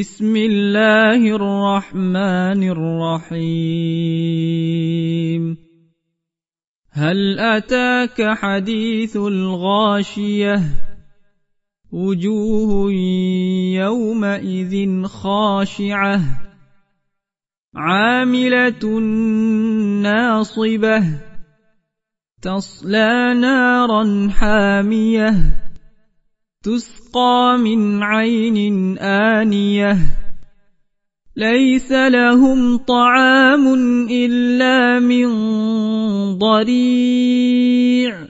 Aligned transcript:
بسم 0.00 0.36
الله 0.36 1.36
الرحمن 1.36 2.68
الرحيم. 2.68 3.42
هل 6.90 7.38
أتاك 7.38 8.22
حديث 8.22 9.16
الغاشية؟ 9.16 10.62
وجوه 11.92 12.92
يومئذ 13.74 15.04
خاشعة. 15.04 16.20
عاملة 17.74 18.98
ناصبة. 20.02 21.04
تصلى 22.42 23.34
نارا 23.40 24.28
حامية. 24.30 25.61
تسقى 26.62 27.58
من 27.58 28.02
عين 28.02 28.98
آنية. 28.98 29.98
ليس 31.36 31.92
لهم 31.92 32.76
طعام 32.76 33.74
إلا 34.10 34.98
من 34.98 35.28
ضريع. 36.38 38.28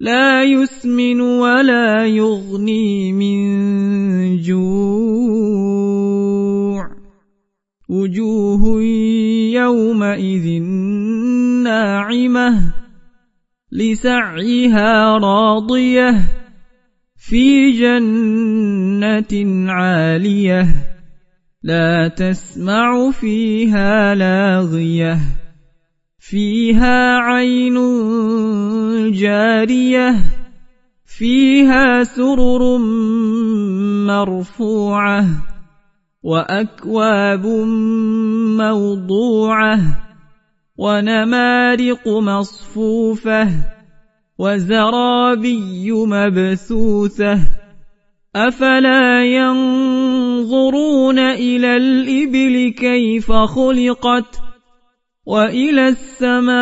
لا 0.00 0.42
يسمن 0.42 1.20
ولا 1.20 2.06
يغني 2.06 3.12
من 3.12 4.42
جوع. 4.42 5.74
وجوه 7.88 8.82
يومئذ 9.52 10.62
ناعمة. 11.62 12.74
لسعيها 13.72 15.18
راضية. 15.18 16.43
في 17.28 17.72
جنة 17.72 19.32
عالية 19.72 20.68
لا 21.62 22.08
تسمع 22.08 23.10
فيها 23.10 24.14
لاغية 24.14 25.18
فيها 26.18 27.18
عين 27.18 27.74
جارية 29.12 30.16
فيها 31.04 32.04
سرر 32.04 32.78
مرفوعة 34.06 35.26
وأكواب 36.22 37.46
موضوعة 38.58 39.80
ونمارق 40.76 42.08
مصفوفة 42.08 43.73
وزرابي 44.38 45.92
مبثوثة 45.92 47.38
أفلا 48.36 49.24
ينظرون 49.24 51.18
إلى 51.18 51.76
الإبل 51.76 52.74
كيف 52.78 53.32
خلقت 53.32 54.40
وإلى 55.26 55.88
السماء 55.88 56.54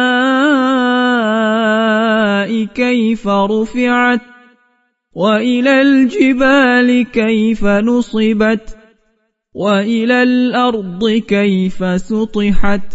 كيف 2.64 3.28
رفعت 3.28 4.20
وإلى 5.12 5.82
الجبال 5.82 7.04
كيف 7.12 7.64
نصبت 7.64 8.76
وإلى 9.54 10.22
الأرض 10.22 11.08
كيف 11.28 12.00
سطحت 12.00 12.94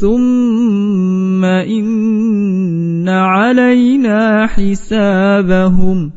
ثم 0.00 1.44
إن 1.44 3.08
علينا 3.08 4.46
حسابهم 4.46 6.12